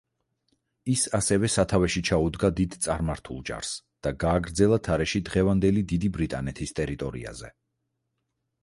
ის 0.93 1.01
ასევე 1.17 1.49
სათავეში 1.55 2.01
ჩაუდგა 2.09 2.51
დიდ 2.61 2.77
წარმართულ 2.85 3.45
ჯარს 3.51 3.75
და 4.09 4.15
გააგრძელა 4.25 4.81
თარეში 4.89 5.23
დღევანდელი 5.29 5.87
დიდი 5.95 6.13
ბრიტანეთის 6.19 6.77
ტერიტორიაზე. 6.83 7.55